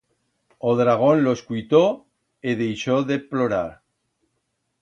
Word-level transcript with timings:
O 0.69 0.71
dragón 0.81 1.17
lo 1.25 1.31
escuitó 1.37 1.83
e 2.49 2.51
deixó 2.61 2.97
de 3.09 3.17
plorar. 3.29 3.71